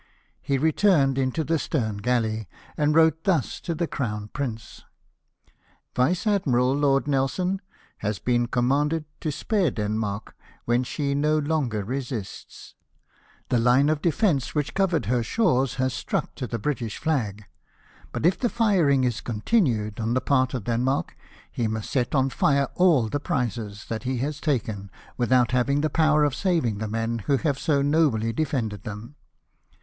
[0.41, 4.83] He returned into the stern gallery, and wrote thus to the Crown Prince:"
[5.95, 7.61] Vice Admiral Lord Nelson
[7.99, 8.47] has 238 LIFE OF NELSON, been
[8.97, 10.35] commanded to spare Denmark,
[10.65, 12.73] when she no longer resists.
[13.49, 17.45] The Une of defence which covered her shores has struck to the British flag;
[18.11, 21.15] but if the firing is continued on the part of Denmark,
[21.51, 25.91] he must set on tire all the prizes that he has taken, without having the
[25.91, 29.13] power of saving the men who have so nobly de fended them.